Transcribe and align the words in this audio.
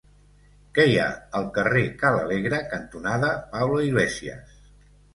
Què 0.77 0.85
hi 0.91 0.97
ha 1.01 1.05
al 1.41 1.45
carrer 1.59 1.85
Ca 2.01 2.13
l'Alegre 2.17 2.65
cantonada 2.75 3.33
Pablo 3.55 3.87
Iglesias? 3.93 4.61